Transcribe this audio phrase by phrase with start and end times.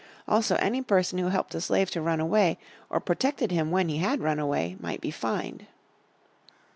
[0.27, 2.57] Also any person who helped a slave to run away,
[2.89, 5.67] or protected him when he had run away, might be fined.